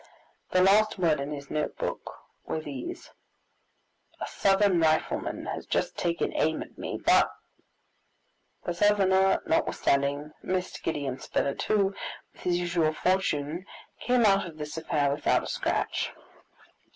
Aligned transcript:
The 0.49 0.63
last 0.63 0.97
words 0.97 1.21
in 1.21 1.31
his 1.31 1.51
note 1.51 1.77
book 1.77 2.21
were 2.47 2.59
these: 2.59 3.11
"A 4.19 4.27
Southern 4.27 4.79
rifleman 4.79 5.45
has 5.45 5.67
just 5.67 5.95
taken 5.95 6.33
aim 6.33 6.63
at 6.63 6.75
me, 6.75 6.97
but" 7.05 7.29
The 8.65 8.73
Southerner 8.73 9.43
notwithstanding 9.45 10.31
missed 10.41 10.81
Gideon 10.81 11.19
Spilett, 11.19 11.61
who, 11.61 11.93
with 12.33 12.41
his 12.41 12.57
usual 12.59 12.93
fortune, 12.95 13.67
came 13.99 14.25
out 14.25 14.47
of 14.47 14.57
this 14.57 14.75
affair 14.75 15.11
without 15.11 15.43
a 15.43 15.47
scratch. 15.47 16.11